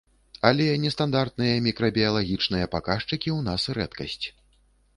[0.49, 4.25] Але нестандартныя мікрабіялагічныя паказчыкі ў нас рэдкасць.